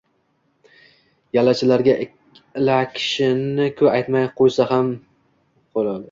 Yallachilarga 1.37 1.93
ilakishganini-ku 2.05 3.91
aytmay 3.99 4.25
qo`ya 4.41 4.67
qolay 4.81 5.99